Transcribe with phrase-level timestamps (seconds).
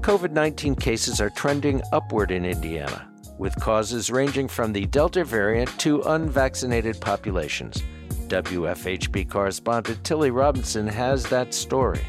[0.00, 3.06] COVID 19 cases are trending upward in Indiana,
[3.36, 7.82] with causes ranging from the Delta variant to unvaccinated populations.
[8.28, 12.00] WFHB correspondent Tilly Robinson has that story.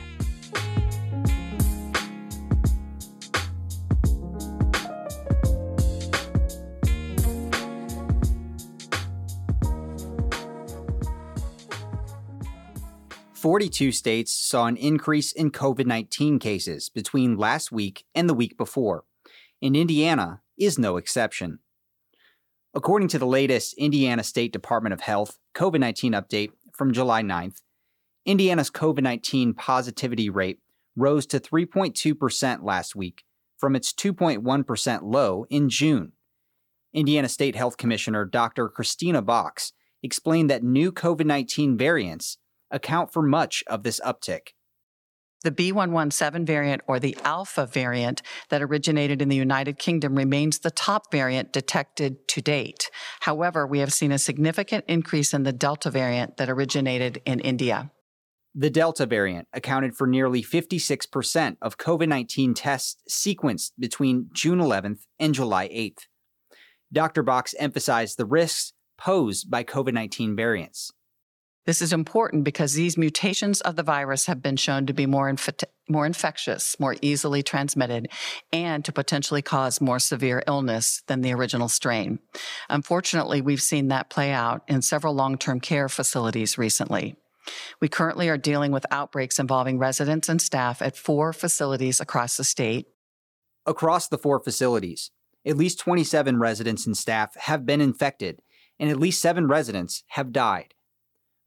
[13.41, 18.55] 42 states saw an increase in COVID 19 cases between last week and the week
[18.55, 19.04] before,
[19.64, 21.58] and Indiana is no exception.
[22.76, 27.62] According to the latest Indiana State Department of Health COVID 19 update from July 9th,
[28.27, 30.59] Indiana's COVID 19 positivity rate
[30.95, 33.23] rose to 3.2% last week
[33.58, 36.11] from its 2.1% low in June.
[36.94, 38.70] Indiana State Health Commissioner Dr.
[38.70, 42.38] Kristina Box explained that new COVID 19 variants
[42.72, 44.50] account for much of this uptick.
[45.44, 50.69] The B117 variant or the Alpha variant that originated in the United Kingdom remains the
[50.69, 52.92] top variant detected to date.
[53.22, 57.92] However, we have seen a significant increase in the Delta variant that originated in India.
[58.53, 65.05] The Delta variant accounted for nearly 56% of COVID 19 tests sequenced between June 11th
[65.19, 66.05] and July 8th.
[66.94, 67.23] Dr.
[67.23, 70.92] Box emphasized the risks posed by COVID 19 variants.
[71.72, 75.30] This is important because these mutations of the virus have been shown to be more,
[75.30, 78.09] inf- more infectious, more easily transmitted,
[78.52, 82.19] and to potentially cause more severe illness than the original strain.
[82.69, 87.16] Unfortunately, we've seen that play out in several long term care facilities recently.
[87.80, 92.44] We currently are dealing with outbreaks involving residents and staff at four facilities across the
[92.44, 92.88] state.
[93.66, 95.09] Across the four facilities,
[95.45, 98.42] at least 27 residents and staff have been infected,
[98.77, 100.73] and at least seven residents have died.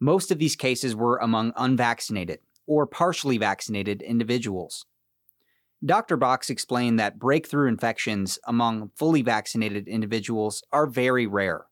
[0.00, 4.86] Most of these cases were among unvaccinated or partially vaccinated individuals.
[5.84, 6.16] Dr.
[6.16, 11.66] Box explained that breakthrough infections among fully vaccinated individuals are very rare.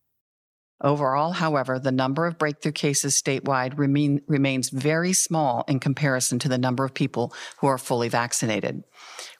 [0.82, 6.48] Overall, however, the number of breakthrough cases statewide remain, remains very small in comparison to
[6.48, 8.82] the number of people who are fully vaccinated.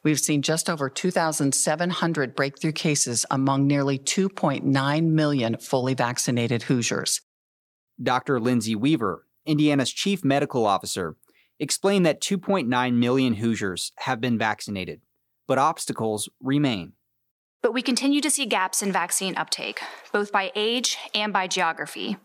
[0.05, 7.21] We've seen just over 2,700 breakthrough cases among nearly 2.9 million fully vaccinated Hoosiers.
[8.03, 8.41] Dr.
[8.41, 11.17] Lindsay Weaver, Indiana's chief medical officer,
[11.59, 15.01] explained that 2.9 million Hoosiers have been vaccinated,
[15.47, 16.95] but obstacles remain.
[17.63, 19.81] But we continue to see gaps in vaccine uptake,
[20.13, 22.17] both by age and by geography.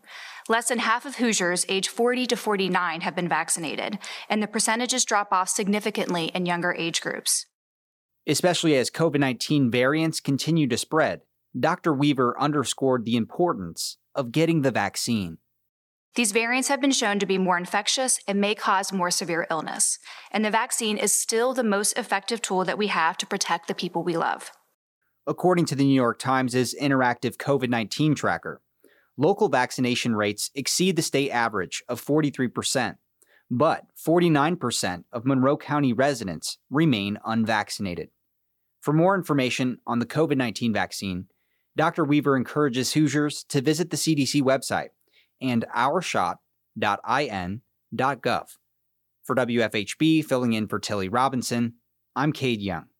[0.48, 5.04] Less than half of Hoosiers age 40 to 49 have been vaccinated, and the percentages
[5.04, 7.46] drop off significantly in younger age groups.
[8.26, 11.20] Especially as COVID 19 variants continue to spread,
[11.58, 11.94] Dr.
[11.94, 15.38] Weaver underscored the importance of getting the vaccine.
[16.18, 20.00] These variants have been shown to be more infectious and may cause more severe illness,
[20.32, 23.74] and the vaccine is still the most effective tool that we have to protect the
[23.74, 24.50] people we love.
[25.28, 28.60] According to the New York Times' interactive COVID 19 tracker,
[29.16, 32.96] local vaccination rates exceed the state average of 43%,
[33.48, 38.08] but 49% of Monroe County residents remain unvaccinated.
[38.80, 41.26] For more information on the COVID 19 vaccine,
[41.76, 42.04] Dr.
[42.04, 44.88] Weaver encourages Hoosiers to visit the CDC website
[45.40, 48.46] and ourshot.in.gov.
[49.24, 51.74] For WFHB, filling in for Tilly Robinson,
[52.16, 52.88] I'm Cade Young.